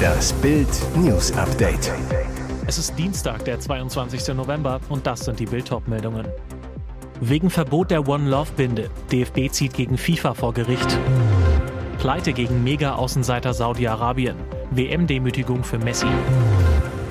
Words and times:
Das 0.00 0.32
Bild 0.34 0.68
News 0.96 1.32
Update. 1.32 1.92
Es 2.66 2.78
ist 2.78 2.98
Dienstag, 2.98 3.44
der 3.44 3.60
22. 3.60 4.34
November 4.34 4.80
und 4.88 5.06
das 5.06 5.20
sind 5.20 5.38
die 5.40 5.46
Bild 5.46 5.70
meldungen 5.86 6.26
Wegen 7.20 7.50
Verbot 7.50 7.90
der 7.90 8.08
One 8.08 8.28
Love 8.28 8.50
Binde. 8.56 8.90
DFB 9.12 9.50
zieht 9.50 9.74
gegen 9.74 9.98
FIFA 9.98 10.34
vor 10.34 10.54
Gericht. 10.54 10.98
Pleite 11.98 12.32
gegen 12.32 12.64
Mega-Außenseiter 12.64 13.52
Saudi-Arabien. 13.52 14.36
WM-Demütigung 14.70 15.64
für 15.64 15.78
Messi. 15.78 16.06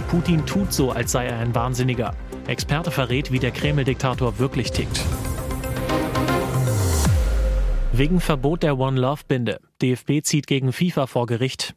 Putin 0.09 0.45
tut 0.45 0.73
so, 0.73 0.91
als 0.91 1.11
sei 1.11 1.27
er 1.27 1.37
ein 1.37 1.53
Wahnsinniger. 1.53 2.15
Experte 2.47 2.89
verrät, 2.89 3.31
wie 3.31 3.39
der 3.39 3.51
Kreml-Diktator 3.51 4.39
wirklich 4.39 4.71
tickt. 4.71 5.03
Wegen 7.93 8.19
Verbot 8.19 8.63
der 8.63 8.79
One 8.79 8.99
Love 8.99 9.21
Binde. 9.27 9.59
DFB 9.81 10.23
zieht 10.23 10.47
gegen 10.47 10.71
FIFA 10.71 11.07
vor 11.07 11.25
Gericht. 11.25 11.75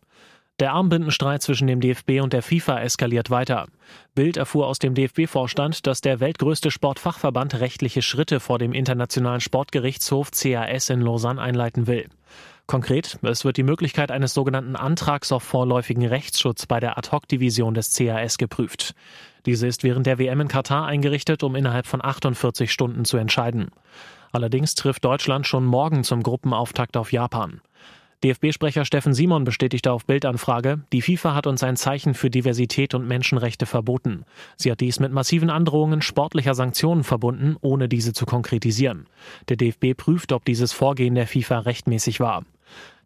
Der 0.61 0.75
Armbindenstreit 0.75 1.43
zwischen 1.43 1.67
dem 1.67 1.81
DFB 1.81 2.21
und 2.21 2.33
der 2.33 2.43
FIFA 2.43 2.81
eskaliert 2.83 3.31
weiter. 3.31 3.67
Bild 4.15 4.37
erfuhr 4.37 4.67
aus 4.67 4.79
dem 4.79 4.95
DFB-Vorstand, 4.95 5.87
dass 5.87 6.03
der 6.03 6.21
weltgrößte 6.21 6.71
Sportfachverband 6.71 7.59
rechtliche 7.59 8.03
Schritte 8.03 8.39
vor 8.39 8.59
dem 8.59 8.73
Internationalen 8.73 9.41
Sportgerichtshof 9.41 10.31
CAS 10.31 10.91
in 10.91 11.01
Lausanne 11.01 11.41
einleiten 11.41 11.87
will. 11.87 12.09
Konkret, 12.67 13.19
es 13.23 13.45
wird 13.45 13.57
die 13.57 13.65
Möglichkeit 13.65 14.11
eines 14.11 14.35
sogenannten 14.35 14.77
Antrags 14.77 15.33
auf 15.33 15.43
vorläufigen 15.43 16.07
Rechtsschutz 16.07 16.67
bei 16.67 16.81
der 16.81 16.97
Ad-Hoc-Division 16.97 17.75
des 17.75 17.97
CAS 17.97 18.39
geprüft. 18.39 18.95
Diese 19.47 19.67
ist 19.67 19.83
während 19.83 20.07
der 20.07 20.19
WM 20.19 20.41
in 20.43 20.49
Katar 20.49 20.87
eingerichtet, 20.87 21.43
um 21.43 21.57
innerhalb 21.57 21.87
von 21.87 22.05
48 22.05 22.71
Stunden 22.71 23.05
zu 23.05 23.17
entscheiden. 23.17 23.71
Allerdings 24.33 24.75
trifft 24.75 25.05
Deutschland 25.05 25.47
schon 25.47 25.65
morgen 25.65 26.05
zum 26.05 26.23
Gruppenauftakt 26.23 26.97
auf 26.97 27.13
Japan. 27.13 27.61
DFB-Sprecher 28.25 28.85
Steffen 28.85 29.15
Simon 29.15 29.43
bestätigte 29.43 29.91
auf 29.91 30.07
Bildanfrage, 30.07 30.81
die 30.93 31.03
FIFA 31.03 31.35
hat 31.35 31.49
uns 31.49 31.65
ein 31.65 31.77
Zeichen 31.77 32.15
für 32.15 32.31
Diversität 32.31 32.95
und 32.95 33.07
Menschenrechte 33.07 33.67
verboten. 33.67 34.25
Sie 34.57 34.71
hat 34.71 34.81
dies 34.81 35.01
mit 35.01 35.13
massiven 35.13 35.51
Androhungen 35.51 36.03
sportlicher 36.03 36.55
Sanktionen 36.55 37.03
verbunden, 37.03 37.57
ohne 37.61 37.89
diese 37.89 38.13
zu 38.13 38.25
konkretisieren. 38.25 39.07
Der 39.49 39.57
DFB 39.57 39.97
prüft, 39.97 40.33
ob 40.33 40.45
dieses 40.45 40.73
Vorgehen 40.73 41.17
der 41.17 41.27
FIFA 41.27 41.61
rechtmäßig 41.61 42.21
war. 42.21 42.45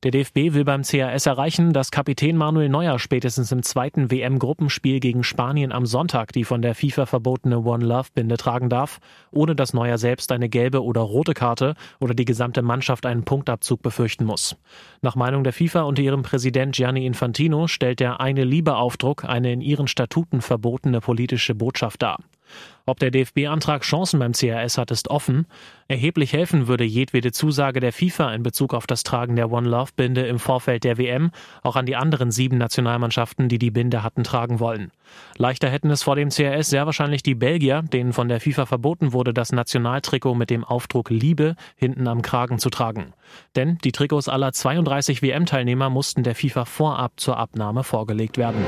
Der 0.03 0.11
DFB 0.11 0.55
will 0.55 0.64
beim 0.64 0.83
CAS 0.83 1.27
erreichen, 1.27 1.72
dass 1.72 1.91
Kapitän 1.91 2.36
Manuel 2.36 2.69
Neuer 2.69 2.98
spätestens 2.98 3.50
im 3.50 3.62
zweiten 3.62 4.11
WM-Gruppenspiel 4.11 5.00
gegen 5.00 5.25
Spanien 5.25 5.72
am 5.72 5.86
Sonntag 5.86 6.33
die 6.33 6.45
von 6.45 6.61
der 6.62 6.75
FIFA 6.75 7.06
verbotene 7.06 7.61
One 7.61 7.84
Love-Binde 7.84 8.37
tragen 8.37 8.69
darf, 8.69 9.00
ohne 9.33 9.56
dass 9.56 9.72
Neuer 9.72 9.97
selbst 9.97 10.31
eine 10.33 10.48
gelbe 10.48 10.84
oder 10.84 11.00
rote 11.00 11.33
Karte 11.33 11.75
oder 11.98 12.14
die 12.14 12.27
gesamte 12.27 12.61
Mannschaft 12.62 13.06
einen 13.06 13.25
Punktabzug 13.25 13.81
befürchten 13.83 14.27
muss. 14.27 14.56
Nach 15.00 15.17
Meinung 15.17 15.44
der 15.44 15.55
FIFA 15.55 15.83
unter 15.83 16.03
ihrem 16.03 16.22
Präsident 16.22 16.77
Gianni 16.77 17.06
Infantino 17.06 17.67
stellt 17.67 17.98
der 17.98 18.20
eine 18.20 18.44
Liebe-Aufdruck 18.44 19.25
eine 19.25 19.53
in 19.53 19.62
ihren 19.62 19.89
Statuten 19.89 20.42
verbotene 20.42 21.00
politische 21.00 21.55
Botschaft 21.55 22.03
dar. 22.03 22.19
Ob 22.89 23.01
der 23.01 23.11
DFB-Antrag 23.11 23.83
Chancen 23.83 24.21
beim 24.21 24.33
CRS 24.33 24.79
hat, 24.79 24.93
ist 24.93 25.09
offen. 25.09 25.47
Erheblich 25.89 26.33
helfen 26.33 26.69
würde 26.69 26.85
jedwede 26.85 27.33
Zusage 27.33 27.81
der 27.81 27.93
FIFA 27.93 28.33
in 28.33 28.45
Bezug 28.45 28.75
auf 28.75 28.87
das 28.87 29.03
Tragen 29.03 29.35
der 29.35 29.51
One 29.51 29.69
Love 29.69 29.91
Binde 29.97 30.27
im 30.27 30.39
Vorfeld 30.39 30.85
der 30.85 30.97
WM 30.97 31.33
auch 31.63 31.75
an 31.75 31.87
die 31.87 31.97
anderen 31.97 32.31
sieben 32.31 32.59
Nationalmannschaften, 32.59 33.49
die 33.49 33.59
die 33.59 33.73
Binde 33.73 34.05
hatten 34.05 34.23
tragen 34.23 34.61
wollen. 34.61 34.93
Leichter 35.37 35.69
hätten 35.69 35.91
es 35.91 36.05
vor 36.05 36.15
dem 36.15 36.31
CRS 36.31 36.71
sehr 36.71 36.87
wahrscheinlich 36.87 37.25
die 37.25 37.35
Belgier, 37.35 37.83
denen 37.83 38.13
von 38.13 38.29
der 38.29 38.41
FIFA 38.41 38.67
verboten 38.67 39.13
wurde, 39.13 39.35
das 39.35 39.51
Nationaltrikot 39.51 40.35
mit 40.35 40.51
dem 40.51 40.63
Aufdruck 40.65 41.11
Liebe 41.11 41.57
hinten 41.77 42.07
am 42.07 42.23
Kragen 42.23 42.61
zu 42.61 42.71
tragen. 42.71 43.15
Denn 43.57 43.79
die 43.79 43.93
Trikots 43.93 44.29
aller 44.29 44.53
32 44.53 45.23
WM-Teilnehmer 45.23 45.91
mussten 45.91 46.23
der 46.23 46.37
FIFA 46.37 46.65
vorab 46.65 47.13
zur 47.17 47.37
Abnahme 47.37 47.83
vorgelegt 47.83 48.39
werden. 48.39 48.65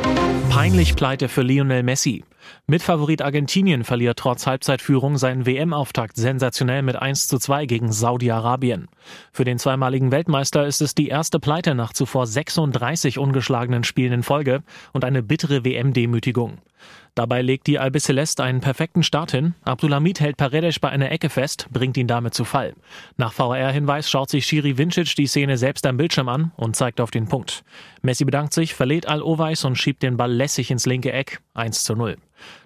Peinlich 0.50 0.96
Pleite 0.96 1.28
für 1.28 1.42
Lionel 1.42 1.82
Messi. 1.82 2.24
Mitfavorit 2.66 3.22
Argentinien 3.22 3.84
verliert 3.84 4.18
trotz 4.18 4.46
Halbzeitführung 4.46 5.18
seinen 5.18 5.46
WM-Auftakt 5.46 6.16
sensationell 6.16 6.82
mit 6.82 6.96
1 6.96 7.28
zu 7.28 7.38
2 7.38 7.66
gegen 7.66 7.92
Saudi-Arabien. 7.92 8.88
Für 9.32 9.44
den 9.44 9.58
zweimaligen 9.58 10.12
Weltmeister 10.12 10.66
ist 10.66 10.80
es 10.80 10.94
die 10.94 11.08
erste 11.08 11.40
Pleite 11.40 11.74
nach 11.74 11.92
zuvor 11.92 12.26
36 12.26 13.18
ungeschlagenen 13.18 13.84
Spielen 13.84 14.12
in 14.12 14.22
Folge 14.22 14.62
und 14.92 15.04
eine 15.04 15.22
bittere 15.22 15.64
WM-Demütigung. 15.64 16.58
Dabei 17.14 17.42
legt 17.42 17.66
die 17.66 17.78
Albiceleste 17.78 18.44
einen 18.44 18.60
perfekten 18.60 19.02
Start 19.02 19.32
hin. 19.32 19.54
Abdulhamid 19.64 20.20
hält 20.20 20.36
Paredes 20.36 20.78
bei 20.78 20.88
einer 20.88 21.10
Ecke 21.10 21.30
fest, 21.30 21.66
bringt 21.72 21.96
ihn 21.96 22.06
damit 22.06 22.34
zu 22.34 22.44
Fall. 22.44 22.74
Nach 23.16 23.32
VR-Hinweis 23.32 24.08
schaut 24.08 24.30
sich 24.30 24.46
Shiri 24.46 24.78
Vincic 24.78 25.16
die 25.16 25.26
Szene 25.26 25.56
selbst 25.56 25.84
am 25.86 25.96
Bildschirm 25.96 26.28
an 26.28 26.52
und 26.56 26.76
zeigt 26.76 27.00
auf 27.00 27.10
den 27.10 27.26
Punkt. 27.26 27.64
Messi 28.02 28.24
bedankt 28.24 28.52
sich, 28.54 28.74
verlädt 28.74 29.08
Al-Owais 29.08 29.64
und 29.64 29.76
schiebt 29.76 30.02
den 30.02 30.16
Ball 30.16 30.32
lässig 30.32 30.70
ins 30.70 30.86
linke 30.86 31.12
Eck. 31.12 31.40
1 31.54 31.82
zu 31.82 31.96
0. 31.96 32.16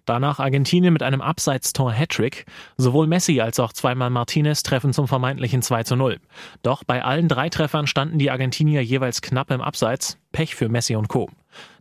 Danach 0.05 0.39
Argentinien 0.39 0.93
mit 0.93 1.03
einem 1.03 1.21
Abseitstor-Hattrick. 1.21 2.45
Sowohl 2.77 3.07
Messi 3.07 3.41
als 3.41 3.59
auch 3.59 3.73
zweimal 3.73 4.11
Martinez 4.11 4.63
treffen 4.63 4.93
zum 4.93 5.09
vermeintlichen 5.09 5.63
2 5.63 5.85
zu 5.85 5.97
0. 5.97 6.19
Doch 6.63 6.85
bei 6.85 7.03
allen 7.03 7.29
drei 7.29 7.49
Treffern 7.49 7.87
standen 7.87 8.19
die 8.19 8.31
Argentinier 8.31 8.83
jeweils 8.83 9.23
knapp 9.23 9.51
im 9.51 9.61
Abseits. 9.61 10.19
Pech 10.33 10.55
für 10.55 10.69
Messi 10.69 10.97
und 10.97 11.09
Co. 11.09 11.29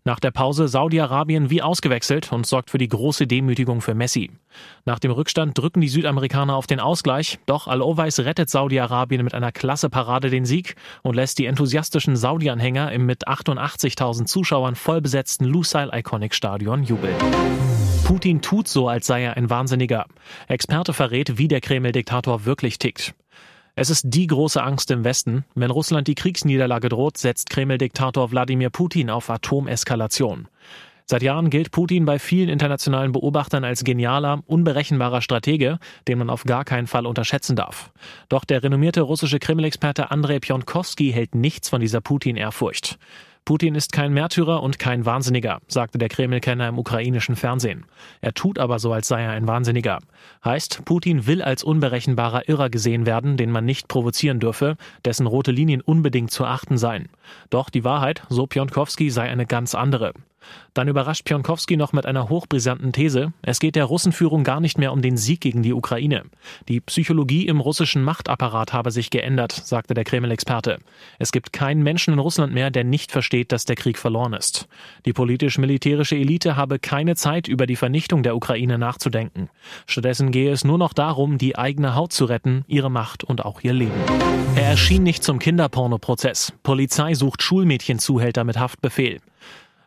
Nach 0.03 0.19
der 0.19 0.31
Pause 0.31 0.67
Saudi-Arabien 0.67 1.49
wie 1.49 1.61
ausgewechselt 1.61 2.31
und 2.31 2.45
sorgt 2.45 2.71
für 2.71 2.79
die 2.79 2.87
große 2.87 3.27
Demütigung 3.27 3.81
für 3.81 3.93
Messi. 3.93 4.31
Nach 4.83 4.97
dem 4.97 5.11
Rückstand 5.11 5.57
drücken 5.57 5.79
die 5.79 5.89
Südamerikaner 5.89 6.55
auf 6.55 6.65
den 6.65 6.79
Ausgleich, 6.79 7.39
doch 7.45 7.67
Al-Owais 7.67 8.19
rettet 8.19 8.49
Saudi-Arabien 8.49 9.23
mit 9.23 9.33
einer 9.35 9.51
klasse 9.51 9.89
Parade 9.89 10.29
den 10.29 10.45
Sieg 10.45 10.75
und 11.03 11.15
lässt 11.15 11.37
die 11.37 11.45
enthusiastischen 11.45 12.15
Saudi-Anhänger 12.15 12.91
im 12.91 13.05
mit 13.05 13.27
88.000 13.27 14.25
Zuschauern 14.25 14.75
vollbesetzten 14.75 15.45
Lusail 15.45 15.91
Iconic 15.93 16.33
Stadion 16.33 16.83
jubeln. 16.83 17.15
Putin 18.03 18.41
tut 18.41 18.67
so, 18.67 18.87
als 18.89 19.05
sei 19.05 19.23
er 19.23 19.37
ein 19.37 19.49
Wahnsinniger. 19.49 20.05
Experte 20.47 20.93
verrät, 20.93 21.37
wie 21.37 21.47
der 21.47 21.61
Kreml-Diktator 21.61 22.45
wirklich 22.45 22.79
tickt. 22.79 23.13
Es 23.73 23.89
ist 23.89 24.03
die 24.07 24.27
große 24.27 24.61
Angst 24.61 24.91
im 24.91 25.05
Westen. 25.05 25.45
Wenn 25.55 25.71
Russland 25.71 26.07
die 26.07 26.15
Kriegsniederlage 26.15 26.89
droht, 26.89 27.17
setzt 27.17 27.49
Kreml-Diktator 27.49 28.29
Wladimir 28.29 28.69
Putin 28.69 29.09
auf 29.09 29.29
Atomeskalation. 29.29 30.49
Seit 31.05 31.23
Jahren 31.23 31.49
gilt 31.49 31.71
Putin 31.71 32.05
bei 32.05 32.19
vielen 32.19 32.49
internationalen 32.49 33.11
Beobachtern 33.11 33.63
als 33.63 33.83
genialer, 33.83 34.43
unberechenbarer 34.45 35.21
Stratege, 35.21 35.79
den 36.07 36.17
man 36.17 36.29
auf 36.29 36.43
gar 36.43 36.65
keinen 36.65 36.87
Fall 36.87 37.05
unterschätzen 37.05 37.55
darf. 37.55 37.91
Doch 38.29 38.43
der 38.45 38.61
renommierte 38.61 39.01
russische 39.01 39.39
Kreml-Experte 39.39 40.11
Andrei 40.11 40.39
Pionkowski 40.39 41.11
hält 41.11 41.33
nichts 41.33 41.69
von 41.69 41.81
dieser 41.81 42.01
Putin-Ehrfurcht. 42.01 42.97
Putin 43.43 43.73
ist 43.73 43.91
kein 43.91 44.13
Märtyrer 44.13 44.61
und 44.61 44.77
kein 44.77 45.05
Wahnsinniger, 45.05 45.61
sagte 45.67 45.97
der 45.97 46.09
Kreml-Kenner 46.09 46.67
im 46.67 46.77
ukrainischen 46.77 47.35
Fernsehen. 47.35 47.85
Er 48.21 48.33
tut 48.33 48.59
aber 48.59 48.77
so, 48.77 48.93
als 48.93 49.07
sei 49.07 49.23
er 49.23 49.31
ein 49.31 49.47
Wahnsinniger. 49.47 49.99
Heißt, 50.45 50.85
Putin 50.85 51.25
will 51.25 51.41
als 51.41 51.63
unberechenbarer 51.63 52.47
Irrer 52.47 52.69
gesehen 52.69 53.07
werden, 53.07 53.37
den 53.37 53.51
man 53.51 53.65
nicht 53.65 53.87
provozieren 53.87 54.39
dürfe, 54.39 54.77
dessen 55.05 55.25
rote 55.25 55.51
Linien 55.51 55.81
unbedingt 55.81 56.29
zu 56.29 56.45
achten 56.45 56.77
seien. 56.77 57.09
Doch 57.49 57.71
die 57.71 57.83
Wahrheit, 57.83 58.21
so 58.29 58.45
Pionkowski, 58.45 59.09
sei 59.09 59.29
eine 59.29 59.47
ganz 59.47 59.73
andere. 59.73 60.13
Dann 60.73 60.87
überrascht 60.87 61.25
Pionkowski 61.25 61.77
noch 61.77 61.93
mit 61.93 62.05
einer 62.05 62.29
hochbrisanten 62.29 62.93
These. 62.93 63.33
Es 63.41 63.59
geht 63.59 63.75
der 63.75 63.85
Russenführung 63.85 64.43
gar 64.43 64.59
nicht 64.59 64.77
mehr 64.77 64.93
um 64.93 65.01
den 65.01 65.17
Sieg 65.17 65.41
gegen 65.41 65.63
die 65.63 65.73
Ukraine. 65.73 66.23
Die 66.67 66.79
Psychologie 66.79 67.47
im 67.47 67.59
russischen 67.59 68.03
Machtapparat 68.03 68.73
habe 68.73 68.91
sich 68.91 69.09
geändert, 69.09 69.51
sagte 69.51 69.93
der 69.93 70.03
Kreml-Experte. 70.03 70.79
Es 71.19 71.31
gibt 71.31 71.53
keinen 71.53 71.83
Menschen 71.83 72.13
in 72.13 72.19
Russland 72.19 72.53
mehr, 72.53 72.71
der 72.71 72.83
nicht 72.83 73.11
versteht, 73.11 73.51
dass 73.51 73.65
der 73.65 73.75
Krieg 73.75 73.97
verloren 73.97 74.33
ist. 74.33 74.67
Die 75.05 75.13
politisch-militärische 75.13 76.15
Elite 76.15 76.55
habe 76.55 76.79
keine 76.79 77.15
Zeit, 77.15 77.47
über 77.47 77.67
die 77.67 77.75
Vernichtung 77.75 78.23
der 78.23 78.35
Ukraine 78.35 78.77
nachzudenken. 78.77 79.49
Stattdessen 79.87 80.31
gehe 80.31 80.51
es 80.51 80.63
nur 80.63 80.77
noch 80.77 80.93
darum, 80.93 81.37
die 81.37 81.57
eigene 81.57 81.95
Haut 81.95 82.13
zu 82.13 82.25
retten, 82.25 82.63
ihre 82.67 82.89
Macht 82.89 83.23
und 83.23 83.43
auch 83.45 83.61
ihr 83.61 83.73
Leben. 83.73 83.91
Er 84.55 84.67
erschien 84.67 85.03
nicht 85.03 85.23
zum 85.23 85.39
Kinderpornoprozess. 85.39 86.53
Polizei 86.63 87.13
sucht 87.13 87.41
Schulmädchenzuhälter 87.41 88.43
mit 88.43 88.59
Haftbefehl. 88.59 89.19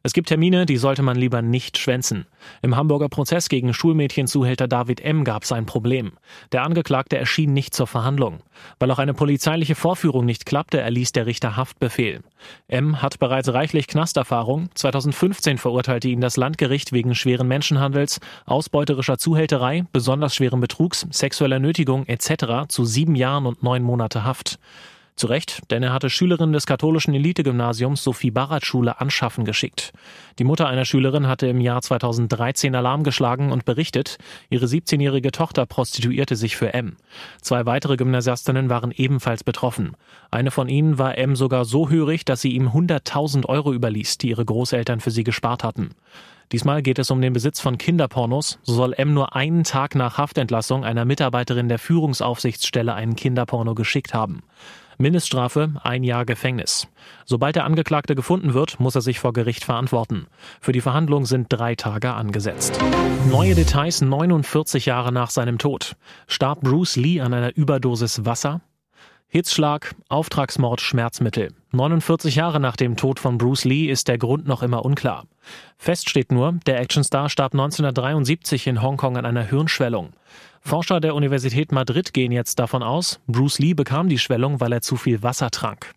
Es 0.06 0.12
gibt 0.12 0.28
Termine, 0.28 0.66
die 0.66 0.76
sollte 0.76 1.00
man 1.00 1.16
lieber 1.16 1.40
nicht 1.40 1.78
schwänzen. 1.78 2.26
Im 2.60 2.76
Hamburger 2.76 3.08
Prozess 3.08 3.48
gegen 3.48 3.72
Schulmädchenzuhälter 3.72 4.68
David 4.68 5.00
M. 5.00 5.24
gab 5.24 5.44
es 5.44 5.52
ein 5.52 5.64
Problem. 5.64 6.12
Der 6.52 6.62
Angeklagte 6.62 7.16
erschien 7.16 7.54
nicht 7.54 7.72
zur 7.72 7.86
Verhandlung. 7.86 8.40
Weil 8.78 8.90
auch 8.90 8.98
eine 8.98 9.14
polizeiliche 9.14 9.74
Vorführung 9.74 10.26
nicht 10.26 10.44
klappte, 10.44 10.78
erließ 10.78 11.12
der 11.12 11.24
Richter 11.24 11.56
Haftbefehl. 11.56 12.20
M. 12.68 13.00
hat 13.00 13.18
bereits 13.18 13.54
reichlich 13.54 13.86
Knasterfahrung. 13.86 14.68
2015 14.74 15.56
verurteilte 15.56 16.08
ihn 16.08 16.20
das 16.20 16.36
Landgericht 16.36 16.92
wegen 16.92 17.14
schweren 17.14 17.48
Menschenhandels, 17.48 18.20
ausbeuterischer 18.44 19.16
Zuhälterei, 19.16 19.86
besonders 19.90 20.34
schweren 20.34 20.60
Betrugs, 20.60 21.06
sexueller 21.12 21.60
Nötigung 21.60 22.04
etc. 22.04 22.68
zu 22.68 22.84
sieben 22.84 23.14
Jahren 23.14 23.46
und 23.46 23.62
neun 23.62 23.82
Monate 23.82 24.22
Haft. 24.22 24.58
Zu 25.16 25.28
Recht, 25.28 25.70
denn 25.70 25.84
er 25.84 25.92
hatte 25.92 26.10
Schülerinnen 26.10 26.52
des 26.52 26.66
katholischen 26.66 27.14
Elitegymnasiums 27.14 28.02
Sophie 28.02 28.32
Barat 28.32 28.64
Schule 28.64 29.00
anschaffen 29.00 29.44
geschickt. 29.44 29.92
Die 30.40 30.44
Mutter 30.44 30.66
einer 30.66 30.84
Schülerin 30.84 31.28
hatte 31.28 31.46
im 31.46 31.60
Jahr 31.60 31.82
2013 31.82 32.74
Alarm 32.74 33.04
geschlagen 33.04 33.52
und 33.52 33.64
berichtet, 33.64 34.18
ihre 34.50 34.66
17-jährige 34.66 35.30
Tochter 35.30 35.66
prostituierte 35.66 36.34
sich 36.34 36.56
für 36.56 36.74
M. 36.74 36.96
Zwei 37.40 37.64
weitere 37.64 37.96
Gymnasiastinnen 37.96 38.68
waren 38.68 38.90
ebenfalls 38.90 39.44
betroffen. 39.44 39.96
Eine 40.32 40.50
von 40.50 40.68
ihnen 40.68 40.98
war 40.98 41.16
M 41.16 41.36
sogar 41.36 41.64
so 41.64 41.90
hörig, 41.90 42.24
dass 42.24 42.40
sie 42.40 42.50
ihm 42.50 42.70
100.000 42.70 43.46
Euro 43.46 43.72
überließ, 43.72 44.18
die 44.18 44.30
ihre 44.30 44.44
Großeltern 44.44 44.98
für 44.98 45.12
sie 45.12 45.22
gespart 45.22 45.62
hatten. 45.62 45.90
Diesmal 46.52 46.82
geht 46.82 46.98
es 46.98 47.10
um 47.10 47.20
den 47.20 47.32
Besitz 47.32 47.60
von 47.60 47.78
Kinderpornos. 47.78 48.58
So 48.62 48.74
soll 48.74 48.94
M 48.94 49.14
nur 49.14 49.34
einen 49.34 49.64
Tag 49.64 49.94
nach 49.94 50.18
Haftentlassung 50.18 50.84
einer 50.84 51.04
Mitarbeiterin 51.04 51.68
der 51.68 51.78
Führungsaufsichtsstelle 51.78 52.94
einen 52.94 53.16
Kinderporno 53.16 53.74
geschickt 53.74 54.12
haben. 54.12 54.42
Mindeststrafe 54.98 55.74
ein 55.82 56.04
Jahr 56.04 56.24
Gefängnis. 56.24 56.88
Sobald 57.24 57.56
der 57.56 57.64
Angeklagte 57.64 58.14
gefunden 58.14 58.54
wird, 58.54 58.80
muss 58.80 58.94
er 58.94 59.00
sich 59.00 59.18
vor 59.18 59.32
Gericht 59.32 59.64
verantworten. 59.64 60.26
Für 60.60 60.72
die 60.72 60.80
Verhandlung 60.80 61.26
sind 61.26 61.46
drei 61.48 61.74
Tage 61.74 62.14
angesetzt. 62.14 62.78
Neue 63.30 63.54
Details 63.54 64.00
49 64.00 64.86
Jahre 64.86 65.12
nach 65.12 65.30
seinem 65.30 65.58
Tod. 65.58 65.96
Starb 66.26 66.60
Bruce 66.60 66.96
Lee 66.96 67.20
an 67.20 67.34
einer 67.34 67.56
Überdosis 67.56 68.24
Wasser? 68.24 68.60
Hitzschlag, 69.36 69.96
Auftragsmord, 70.08 70.80
Schmerzmittel. 70.80 71.48
49 71.72 72.36
Jahre 72.36 72.60
nach 72.60 72.76
dem 72.76 72.94
Tod 72.94 73.18
von 73.18 73.36
Bruce 73.36 73.64
Lee 73.64 73.86
ist 73.86 74.06
der 74.06 74.16
Grund 74.16 74.46
noch 74.46 74.62
immer 74.62 74.84
unklar. 74.84 75.24
Fest 75.76 76.08
steht 76.08 76.30
nur, 76.30 76.52
der 76.66 76.78
Actionstar 76.78 77.28
starb 77.28 77.52
1973 77.52 78.68
in 78.68 78.80
Hongkong 78.80 79.16
an 79.16 79.26
einer 79.26 79.42
Hirnschwellung. 79.42 80.12
Forscher 80.60 81.00
der 81.00 81.16
Universität 81.16 81.72
Madrid 81.72 82.14
gehen 82.14 82.30
jetzt 82.30 82.60
davon 82.60 82.84
aus, 82.84 83.18
Bruce 83.26 83.58
Lee 83.58 83.74
bekam 83.74 84.08
die 84.08 84.20
Schwellung, 84.20 84.60
weil 84.60 84.72
er 84.72 84.82
zu 84.82 84.94
viel 84.94 85.24
Wasser 85.24 85.50
trank. 85.50 85.92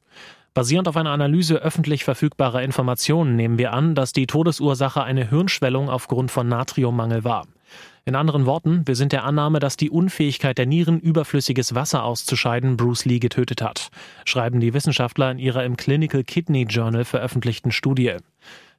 Basierend 0.56 0.88
auf 0.88 0.98
einer 0.98 1.12
Analyse 1.12 1.58
öffentlich 1.58 2.06
verfügbarer 2.06 2.64
Informationen 2.64 3.36
nehmen 3.36 3.60
wir 3.60 3.72
an, 3.72 3.94
dass 3.94 4.14
die 4.14 4.26
Todesursache 4.26 5.04
eine 5.04 5.30
Hirnschwellung 5.30 5.92
aufgrund 5.92 6.32
von 6.32 6.48
Natriummangel 6.48 7.24
war. 7.24 7.46
In 8.08 8.16
anderen 8.16 8.46
Worten, 8.46 8.88
wir 8.88 8.96
sind 8.96 9.12
der 9.12 9.26
Annahme, 9.26 9.60
dass 9.60 9.76
die 9.76 9.90
Unfähigkeit 9.90 10.58
der 10.58 10.66
Nieren, 10.66 10.98
überflüssiges 10.98 11.76
Wasser 11.76 12.06
auszuscheiden, 12.06 12.78
Bruce 12.78 13.04
Lee 13.04 13.20
getötet 13.20 13.62
hat, 13.62 13.90
schreiben 14.24 14.62
die 14.62 14.74
Wissenschaftler 14.74 15.30
in 15.30 15.40
ihrer 15.40 15.66
im 15.66 15.76
Clinical 15.76 16.24
Kidney 16.24 16.64
Journal 16.70 17.04
veröffentlichten 17.04 17.74
Studie. 17.74 18.16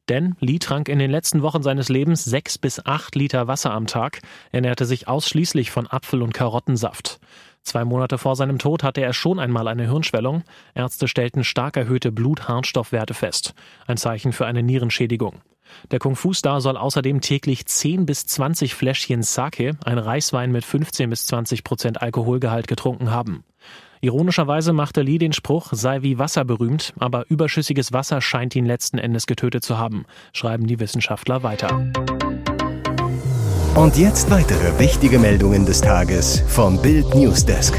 Denn 0.09 0.35
Lee 0.41 0.59
trank 0.59 0.89
in 0.89 0.99
den 0.99 1.11
letzten 1.11 1.43
Wochen 1.43 1.63
seines 1.63 1.91
Lebens 1.91 2.25
sechs 2.25 2.57
bis 2.57 2.87
acht 2.87 3.17
Liter 3.17 3.47
Wasser 3.47 3.75
am 3.75 3.87
Tag, 3.87 4.21
ernährte 4.51 4.87
sich 4.87 5.09
ausschließlich 5.09 5.71
von 5.71 5.87
Apfel- 5.87 6.23
und 6.23 6.33
Karottensaft. 6.33 7.21
Zwei 7.63 7.85
Monate 7.85 8.17
vor 8.17 8.35
seinem 8.35 8.59
Tod 8.59 8.83
hatte 8.83 9.03
er 9.03 9.13
schon 9.13 9.39
einmal 9.39 9.69
eine 9.69 9.91
Hirnschwellung. 9.91 10.43
Ärzte 10.75 11.07
stellten 11.07 11.45
stark 11.45 11.77
erhöhte 11.77 12.13
Blut-Harnstoffwerte 12.13 13.13
fest. 13.13 13.53
Ein 13.87 13.99
Zeichen 13.99 14.33
für 14.33 14.47
eine 14.47 14.63
Nierenschädigung. 14.63 15.43
Der 15.91 15.99
Kung-Fu-Star 15.99 16.61
soll 16.61 16.77
außerdem 16.77 17.21
täglich 17.21 17.67
10 17.67 18.07
bis 18.07 18.27
20 18.27 18.75
Fläschchen 18.75 19.23
Sake, 19.23 19.77
ein 19.85 19.99
Reiswein 19.99 20.53
mit 20.53 20.65
15 20.65 21.11
bis 21.11 21.27
20 21.27 21.65
Prozent 21.65 22.03
Alkoholgehalt, 22.03 22.69
getrunken 22.69 23.11
haben. 23.11 23.45
Ironischerweise 24.01 24.73
machte 24.73 25.03
Lee 25.03 25.19
den 25.19 25.33
Spruch, 25.33 25.69
sei 25.73 26.03
wie 26.03 26.19
Wasser 26.19 26.45
berühmt, 26.45 26.95
aber 26.99 27.25
überschüssiges 27.29 27.93
Wasser 27.93 28.21
scheint 28.21 28.55
ihn 28.55 28.67
letzten 28.67 28.99
Endes 28.99 29.27
getötet 29.27 29.65
zu 29.65 29.79
haben, 29.79 30.05
schreiben 30.33 30.67
die 30.67 30.79
Wissenschaftler 30.79 31.43
weiter. 31.43 31.91
Und 33.75 33.97
jetzt 33.97 34.31
weitere 34.31 34.79
wichtige 34.79 35.19
Meldungen 35.19 35.67
des 35.67 35.81
Tages 35.81 36.43
vom 36.49 36.81
Bild 36.81 37.15
Newsdesk. 37.15 37.75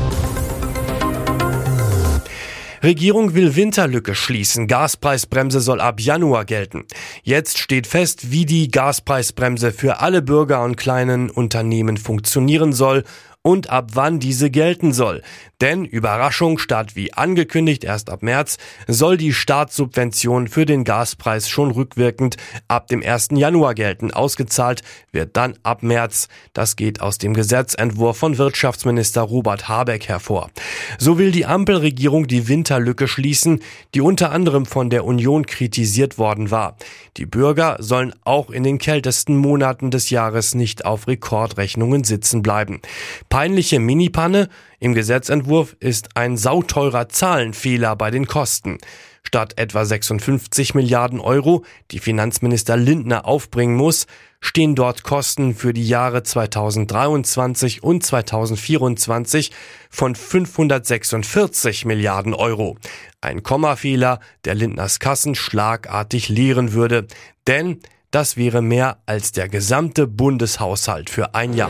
Regierung 2.81 3.35
will 3.35 3.55
Winterlücke 3.55 4.15
schließen. 4.15 4.67
Gaspreisbremse 4.67 5.59
soll 5.59 5.81
ab 5.81 5.99
Januar 5.99 6.45
gelten. 6.45 6.85
Jetzt 7.23 7.57
steht 7.57 7.87
fest, 7.87 8.31
wie 8.31 8.45
die 8.45 8.69
Gaspreisbremse 8.69 9.71
für 9.71 9.99
alle 9.99 10.21
Bürger 10.21 10.63
und 10.63 10.77
kleinen 10.77 11.29
Unternehmen 11.29 11.97
funktionieren 11.97 12.73
soll 12.73 13.03
und 13.41 13.69
ab 13.69 13.91
wann 13.93 14.19
diese 14.19 14.49
gelten 14.49 14.91
soll. 14.91 15.21
Denn 15.61 15.85
Überraschung, 15.85 16.57
statt 16.57 16.95
wie 16.95 17.13
angekündigt 17.13 17.83
erst 17.83 18.09
ab 18.09 18.21
März, 18.21 18.57
soll 18.87 19.17
die 19.17 19.33
Staatssubvention 19.33 20.47
für 20.47 20.65
den 20.65 20.83
Gaspreis 20.83 21.49
schon 21.49 21.71
rückwirkend 21.71 22.37
ab 22.67 22.87
dem 22.87 23.03
1. 23.03 23.29
Januar 23.33 23.75
gelten. 23.75 24.11
Ausgezahlt 24.11 24.83
wird 25.11 25.35
dann 25.35 25.57
ab 25.63 25.83
März. 25.83 26.27
Das 26.53 26.75
geht 26.75 27.01
aus 27.01 27.17
dem 27.17 27.33
Gesetzentwurf 27.33 28.17
von 28.17 28.37
Wirtschaftsminister 28.37 29.21
Robert 29.21 29.67
Habeck 29.67 30.07
hervor. 30.07 30.49
So 30.97 31.17
will 31.17 31.31
die 31.31 31.45
Ampelregierung 31.45 32.27
die 32.27 32.47
Winterlücke 32.47 33.07
schließen, 33.07 33.61
die 33.93 34.01
unter 34.01 34.31
anderem 34.31 34.65
von 34.65 34.89
der 34.89 35.05
Union 35.05 35.45
kritisiert 35.45 36.17
worden 36.17 36.51
war. 36.51 36.77
Die 37.17 37.25
Bürger 37.25 37.77
sollen 37.79 38.13
auch 38.23 38.49
in 38.49 38.63
den 38.63 38.77
kältesten 38.77 39.35
Monaten 39.35 39.91
des 39.91 40.09
Jahres 40.09 40.55
nicht 40.55 40.85
auf 40.85 41.07
Rekordrechnungen 41.07 42.05
sitzen 42.05 42.41
bleiben. 42.41 42.81
Peinliche 43.29 43.79
Minipanne? 43.79 44.49
Im 44.79 44.95
Gesetzentwurf 44.95 45.75
ist 45.79 46.17
ein 46.17 46.35
sauteurer 46.35 47.09
Zahlenfehler 47.09 47.95
bei 47.95 48.09
den 48.09 48.25
Kosten. 48.25 48.79
Statt 49.21 49.53
etwa 49.57 49.85
56 49.85 50.73
Milliarden 50.73 51.19
Euro, 51.19 51.63
die 51.91 51.99
Finanzminister 51.99 52.75
Lindner 52.75 53.27
aufbringen 53.27 53.75
muss, 53.75 54.07
stehen 54.41 54.73
dort 54.73 55.03
Kosten 55.03 55.53
für 55.53 55.73
die 55.73 55.87
Jahre 55.87 56.23
2023 56.23 57.83
und 57.83 58.03
2024 58.03 59.51
von 59.91 60.15
546 60.15 61.85
Milliarden 61.85 62.33
Euro. 62.33 62.77
Ein 63.21 63.43
Kommafehler, 63.43 64.21
der 64.45 64.55
Lindners 64.55 64.99
Kassen 64.99 65.35
schlagartig 65.35 66.29
leeren 66.29 66.73
würde. 66.73 67.05
Denn 67.45 67.79
das 68.09 68.37
wäre 68.37 68.63
mehr 68.63 68.97
als 69.05 69.33
der 69.33 69.49
gesamte 69.49 70.07
Bundeshaushalt 70.07 71.11
für 71.11 71.35
ein 71.35 71.53
Jahr. 71.53 71.69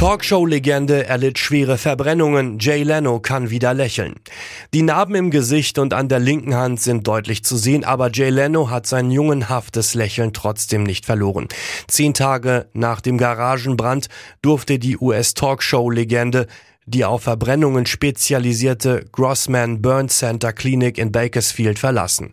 Talkshow-Legende 0.00 1.04
erlitt 1.04 1.38
schwere 1.38 1.76
Verbrennungen. 1.76 2.58
Jay 2.58 2.84
Leno 2.84 3.20
kann 3.20 3.50
wieder 3.50 3.74
lächeln. 3.74 4.14
Die 4.72 4.80
Narben 4.80 5.14
im 5.14 5.30
Gesicht 5.30 5.78
und 5.78 5.92
an 5.92 6.08
der 6.08 6.20
linken 6.20 6.54
Hand 6.54 6.80
sind 6.80 7.06
deutlich 7.06 7.44
zu 7.44 7.58
sehen, 7.58 7.84
aber 7.84 8.10
Jay 8.10 8.30
Leno 8.30 8.70
hat 8.70 8.86
sein 8.86 9.10
jungenhaftes 9.10 9.92
Lächeln 9.92 10.32
trotzdem 10.32 10.84
nicht 10.84 11.04
verloren. 11.04 11.48
Zehn 11.86 12.14
Tage 12.14 12.70
nach 12.72 13.02
dem 13.02 13.18
Garagenbrand 13.18 14.08
durfte 14.40 14.78
die 14.78 14.96
US-Talkshow-Legende 14.96 16.46
die 16.86 17.04
auf 17.04 17.22
Verbrennungen 17.22 17.86
spezialisierte 17.86 19.04
Grossman 19.12 19.80
Burn 19.82 20.08
Center 20.08 20.52
Clinic 20.52 20.98
in 20.98 21.12
Bakersfield 21.12 21.78
verlassen. 21.78 22.32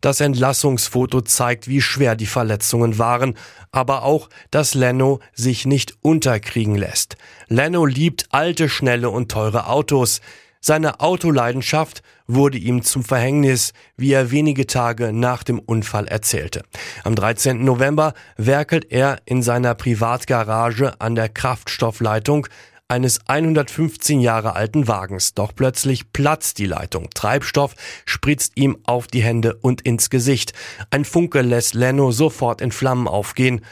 Das 0.00 0.20
Entlassungsfoto 0.20 1.20
zeigt, 1.22 1.68
wie 1.68 1.80
schwer 1.80 2.16
die 2.16 2.26
Verletzungen 2.26 2.98
waren, 2.98 3.34
aber 3.72 4.02
auch, 4.02 4.28
dass 4.50 4.74
Leno 4.74 5.20
sich 5.32 5.64
nicht 5.66 5.96
unterkriegen 6.02 6.74
lässt. 6.74 7.16
Leno 7.48 7.86
liebt 7.86 8.26
alte, 8.30 8.68
schnelle 8.68 9.10
und 9.10 9.30
teure 9.30 9.68
Autos. 9.68 10.20
Seine 10.60 11.00
Autoleidenschaft 11.00 12.02
wurde 12.26 12.56
ihm 12.56 12.82
zum 12.82 13.04
Verhängnis, 13.04 13.74
wie 13.96 14.12
er 14.12 14.30
wenige 14.30 14.66
Tage 14.66 15.12
nach 15.12 15.42
dem 15.42 15.58
Unfall 15.58 16.08
erzählte. 16.08 16.62
Am 17.02 17.14
13. 17.14 17.62
November 17.62 18.14
werkelt 18.38 18.90
er 18.90 19.18
in 19.26 19.42
seiner 19.42 19.74
Privatgarage 19.74 21.00
an 21.00 21.14
der 21.16 21.28
Kraftstoffleitung, 21.28 22.46
eines 22.88 23.20
115 23.26 24.20
Jahre 24.20 24.54
alten 24.54 24.88
Wagens. 24.88 25.34
Doch 25.34 25.54
plötzlich 25.54 26.12
platzt 26.12 26.58
die 26.58 26.66
Leitung. 26.66 27.08
Treibstoff 27.14 27.74
spritzt 28.04 28.52
ihm 28.56 28.78
auf 28.84 29.06
die 29.06 29.22
Hände 29.22 29.56
und 29.56 29.82
ins 29.82 30.10
Gesicht. 30.10 30.52
Ein 30.90 31.04
Funke 31.04 31.42
lässt 31.42 31.74
Leno 31.74 32.12
sofort 32.12 32.60
in 32.60 32.72
Flammen 32.72 33.08
aufgehen. 33.08 33.64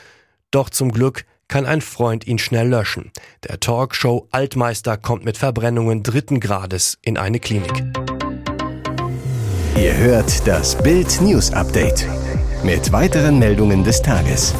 Doch 0.50 0.70
zum 0.70 0.92
Glück 0.92 1.24
kann 1.48 1.66
ein 1.66 1.82
Freund 1.82 2.26
ihn 2.26 2.38
schnell 2.38 2.68
löschen. 2.68 3.12
Der 3.44 3.60
Talkshow 3.60 4.26
Altmeister 4.30 4.96
kommt 4.96 5.24
mit 5.24 5.36
Verbrennungen 5.36 6.02
dritten 6.02 6.40
Grades 6.40 6.98
in 7.02 7.18
eine 7.18 7.40
Klinik. 7.40 7.84
Ihr 9.76 9.96
hört 9.96 10.46
das 10.46 10.80
Bild 10.82 11.20
News 11.20 11.52
Update 11.52 12.06
mit 12.62 12.92
weiteren 12.92 13.38
Meldungen 13.38 13.84
des 13.84 14.00
Tages. 14.00 14.54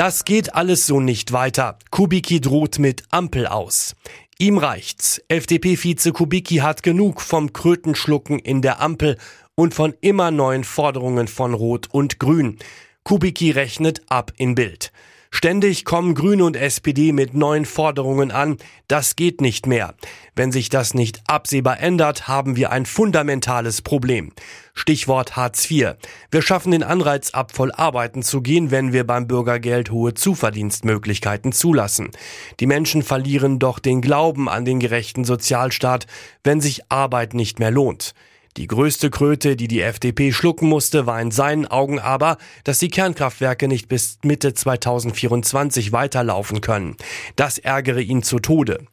Das 0.00 0.24
geht 0.24 0.54
alles 0.54 0.86
so 0.86 0.98
nicht 0.98 1.32
weiter. 1.32 1.78
Kubicki 1.90 2.40
droht 2.40 2.78
mit 2.78 3.02
Ampel 3.10 3.46
aus. 3.46 3.94
Ihm 4.38 4.56
reicht's. 4.56 5.20
FDP-Vize 5.28 6.12
Kubicki 6.12 6.56
hat 6.60 6.82
genug 6.82 7.20
vom 7.20 7.52
Krötenschlucken 7.52 8.38
in 8.38 8.62
der 8.62 8.80
Ampel 8.80 9.18
und 9.56 9.74
von 9.74 9.92
immer 10.00 10.30
neuen 10.30 10.64
Forderungen 10.64 11.28
von 11.28 11.52
Rot 11.52 11.88
und 11.92 12.18
Grün. 12.18 12.58
Kubicki 13.04 13.50
rechnet 13.50 14.00
ab 14.08 14.32
in 14.38 14.54
Bild. 14.54 14.90
Ständig 15.32 15.84
kommen 15.84 16.14
Grüne 16.14 16.44
und 16.44 16.56
SPD 16.56 17.12
mit 17.12 17.34
neuen 17.34 17.64
Forderungen 17.64 18.32
an. 18.32 18.56
Das 18.88 19.14
geht 19.14 19.40
nicht 19.40 19.66
mehr. 19.66 19.94
Wenn 20.34 20.50
sich 20.50 20.68
das 20.70 20.92
nicht 20.92 21.22
absehbar 21.28 21.80
ändert, 21.80 22.26
haben 22.26 22.56
wir 22.56 22.72
ein 22.72 22.84
fundamentales 22.84 23.80
Problem. 23.80 24.32
Stichwort 24.74 25.36
Hartz 25.36 25.70
IV. 25.70 25.94
Wir 26.30 26.42
schaffen 26.42 26.72
den 26.72 26.82
Anreiz 26.82 27.30
ab, 27.30 27.52
voll 27.54 27.70
arbeiten 27.70 28.22
zu 28.22 28.42
gehen, 28.42 28.70
wenn 28.72 28.92
wir 28.92 29.06
beim 29.06 29.28
Bürgergeld 29.28 29.90
hohe 29.92 30.14
Zuverdienstmöglichkeiten 30.14 31.52
zulassen. 31.52 32.10
Die 32.58 32.66
Menschen 32.66 33.02
verlieren 33.02 33.60
doch 33.60 33.78
den 33.78 34.02
Glauben 34.02 34.48
an 34.48 34.64
den 34.64 34.80
gerechten 34.80 35.24
Sozialstaat, 35.24 36.06
wenn 36.42 36.60
sich 36.60 36.90
Arbeit 36.90 37.34
nicht 37.34 37.60
mehr 37.60 37.70
lohnt. 37.70 38.14
Die 38.56 38.66
größte 38.66 39.10
Kröte, 39.10 39.54
die 39.54 39.68
die 39.68 39.80
FDP 39.80 40.32
schlucken 40.32 40.68
musste, 40.68 41.06
war 41.06 41.22
in 41.22 41.30
seinen 41.30 41.66
Augen 41.66 42.00
aber, 42.00 42.36
dass 42.64 42.80
die 42.80 42.88
Kernkraftwerke 42.88 43.68
nicht 43.68 43.88
bis 43.88 44.18
Mitte 44.24 44.54
2024 44.54 45.92
weiterlaufen 45.92 46.60
können. 46.60 46.96
Das 47.36 47.58
ärgere 47.58 48.00
ihn 48.00 48.24
zu 48.24 48.40
Tode. 48.40 48.84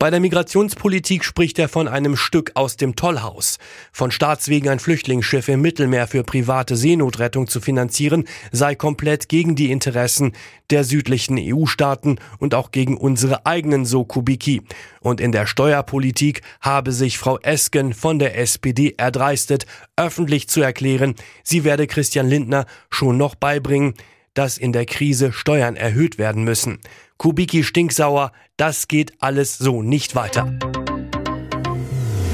Bei 0.00 0.10
der 0.10 0.18
Migrationspolitik 0.18 1.24
spricht 1.24 1.60
er 1.60 1.68
von 1.68 1.86
einem 1.86 2.16
Stück 2.16 2.50
aus 2.54 2.76
dem 2.76 2.96
Tollhaus. 2.96 3.58
Von 3.92 4.10
Staatswegen 4.10 4.68
ein 4.68 4.80
Flüchtlingsschiff 4.80 5.46
im 5.46 5.60
Mittelmeer 5.60 6.08
für 6.08 6.24
private 6.24 6.74
Seenotrettung 6.74 7.46
zu 7.46 7.60
finanzieren, 7.60 8.24
sei 8.50 8.74
komplett 8.74 9.28
gegen 9.28 9.54
die 9.54 9.70
Interessen 9.70 10.32
der 10.70 10.82
südlichen 10.82 11.38
EU-Staaten 11.38 12.18
und 12.38 12.54
auch 12.54 12.72
gegen 12.72 12.96
unsere 12.96 13.46
eigenen 13.46 13.84
Sokubiki. 13.84 14.62
Und 15.00 15.20
in 15.20 15.32
der 15.32 15.46
Steuerpolitik 15.46 16.40
habe 16.60 16.90
sich 16.90 17.18
Frau 17.18 17.38
Esken 17.38 17.92
von 17.92 18.18
der 18.18 18.38
SPD 18.38 18.94
erdreistet, 19.04 19.66
öffentlich 19.96 20.48
zu 20.48 20.62
erklären, 20.62 21.14
sie 21.42 21.62
werde 21.62 21.86
Christian 21.86 22.26
Lindner 22.26 22.66
schon 22.90 23.16
noch 23.16 23.34
beibringen, 23.34 23.94
dass 24.32 24.58
in 24.58 24.72
der 24.72 24.86
Krise 24.86 25.32
Steuern 25.32 25.76
erhöht 25.76 26.18
werden 26.18 26.42
müssen. 26.42 26.80
Kubicki 27.18 27.62
stinksauer, 27.62 28.32
das 28.56 28.88
geht 28.88 29.12
alles 29.20 29.58
so 29.58 29.82
nicht 29.82 30.14
weiter. 30.16 30.52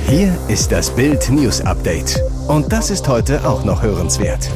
Hier 0.09 0.37
ist 0.49 0.73
das 0.73 0.95
Bild 0.95 1.29
News 1.31 1.61
Update. 1.61 2.21
Und 2.49 2.73
das 2.73 2.91
ist 2.91 3.07
heute 3.07 3.47
auch 3.47 3.65
noch 3.65 3.83
hörenswert. 3.83 4.51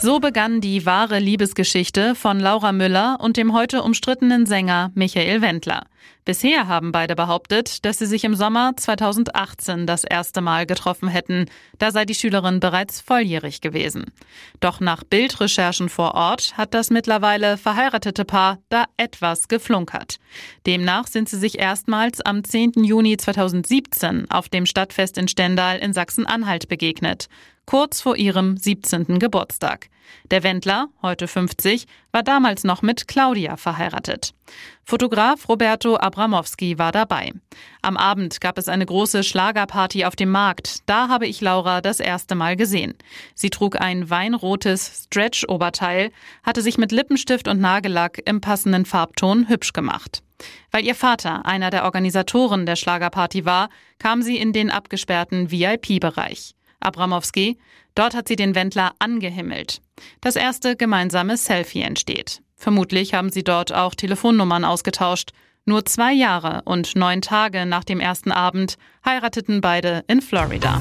So 0.00 0.20
begann 0.20 0.60
die 0.60 0.86
wahre 0.86 1.18
Liebesgeschichte 1.18 2.14
von 2.14 2.38
Laura 2.38 2.70
Müller 2.70 3.18
und 3.20 3.36
dem 3.36 3.52
heute 3.52 3.82
umstrittenen 3.82 4.46
Sänger 4.46 4.92
Michael 4.94 5.42
Wendler. 5.42 5.86
Bisher 6.28 6.68
haben 6.68 6.92
beide 6.92 7.16
behauptet, 7.16 7.86
dass 7.86 8.00
sie 8.00 8.04
sich 8.04 8.22
im 8.22 8.34
Sommer 8.34 8.76
2018 8.76 9.86
das 9.86 10.04
erste 10.04 10.42
Mal 10.42 10.66
getroffen 10.66 11.08
hätten. 11.08 11.46
Da 11.78 11.90
sei 11.90 12.04
die 12.04 12.14
Schülerin 12.14 12.60
bereits 12.60 13.00
volljährig 13.00 13.62
gewesen. 13.62 14.12
Doch 14.60 14.78
nach 14.78 15.04
Bildrecherchen 15.04 15.88
vor 15.88 16.14
Ort 16.14 16.58
hat 16.58 16.74
das 16.74 16.90
mittlerweile 16.90 17.56
verheiratete 17.56 18.26
Paar 18.26 18.58
da 18.68 18.84
etwas 18.98 19.48
geflunkert. 19.48 20.18
Demnach 20.66 21.06
sind 21.06 21.30
sie 21.30 21.38
sich 21.38 21.58
erstmals 21.58 22.20
am 22.20 22.44
10. 22.44 22.84
Juni 22.84 23.16
2017 23.16 24.30
auf 24.30 24.50
dem 24.50 24.66
Stadtfest 24.66 25.16
in 25.16 25.28
Stendal 25.28 25.78
in 25.78 25.94
Sachsen-Anhalt 25.94 26.68
begegnet 26.68 27.30
kurz 27.68 28.00
vor 28.00 28.16
ihrem 28.16 28.56
17. 28.56 29.18
Geburtstag. 29.18 29.90
Der 30.30 30.42
Wendler, 30.42 30.88
heute 31.02 31.28
50, 31.28 31.86
war 32.12 32.22
damals 32.22 32.64
noch 32.64 32.82
mit 32.82 33.08
Claudia 33.08 33.56
verheiratet. 33.56 34.34
Fotograf 34.84 35.48
Roberto 35.48 35.96
Abramowski 35.96 36.78
war 36.78 36.92
dabei. 36.92 37.32
Am 37.82 37.96
Abend 37.96 38.40
gab 38.40 38.58
es 38.58 38.68
eine 38.68 38.86
große 38.86 39.22
Schlagerparty 39.22 40.04
auf 40.04 40.16
dem 40.16 40.30
Markt. 40.30 40.80
Da 40.86 41.08
habe 41.08 41.26
ich 41.26 41.40
Laura 41.40 41.80
das 41.80 42.00
erste 42.00 42.34
Mal 42.34 42.56
gesehen. 42.56 42.94
Sie 43.34 43.50
trug 43.50 43.80
ein 43.80 44.10
weinrotes 44.10 45.04
Stretch-Oberteil, 45.04 46.10
hatte 46.42 46.62
sich 46.62 46.78
mit 46.78 46.92
Lippenstift 46.92 47.48
und 47.48 47.60
Nagellack 47.60 48.20
im 48.24 48.40
passenden 48.40 48.84
Farbton 48.84 49.48
hübsch 49.48 49.72
gemacht. 49.72 50.22
Weil 50.70 50.84
ihr 50.84 50.94
Vater 50.94 51.46
einer 51.46 51.70
der 51.70 51.84
Organisatoren 51.84 52.66
der 52.66 52.76
Schlagerparty 52.76 53.44
war, 53.44 53.68
kam 53.98 54.22
sie 54.22 54.36
in 54.36 54.52
den 54.52 54.70
abgesperrten 54.70 55.50
VIP-Bereich. 55.50 56.54
Abramowski. 56.80 57.58
Dort 57.94 58.14
hat 58.14 58.28
sie 58.28 58.36
den 58.36 58.54
Wendler 58.54 58.92
angehimmelt. 58.98 59.80
Das 60.20 60.36
erste 60.36 60.76
gemeinsame 60.76 61.36
Selfie 61.36 61.82
entsteht. 61.82 62.42
Vermutlich 62.56 63.14
haben 63.14 63.30
sie 63.30 63.44
dort 63.44 63.72
auch 63.72 63.94
Telefonnummern 63.94 64.64
ausgetauscht. 64.64 65.30
Nur 65.64 65.84
zwei 65.84 66.12
Jahre 66.12 66.62
und 66.64 66.96
neun 66.96 67.22
Tage 67.22 67.66
nach 67.66 67.84
dem 67.84 68.00
ersten 68.00 68.32
Abend 68.32 68.76
heirateten 69.04 69.60
beide 69.60 70.04
in 70.08 70.22
Florida. 70.22 70.80